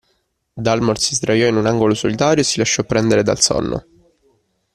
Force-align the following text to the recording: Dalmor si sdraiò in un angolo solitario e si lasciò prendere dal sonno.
Dalmor 0.57 0.97
si 0.97 1.13
sdraiò 1.13 1.45
in 1.47 1.57
un 1.57 1.67
angolo 1.67 1.93
solitario 1.93 2.41
e 2.41 2.43
si 2.43 2.57
lasciò 2.57 2.83
prendere 2.83 3.21
dal 3.21 3.39
sonno. 3.39 3.85